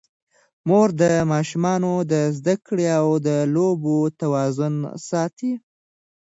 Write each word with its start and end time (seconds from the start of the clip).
مور 0.67 0.89
د 1.01 1.03
ماشومانو 1.31 1.93
د 2.11 2.13
زده 2.37 2.55
کړې 2.67 2.87
او 2.99 3.07
لوبو 3.55 3.97
توازن 4.21 4.75
ساتي. 5.09 5.51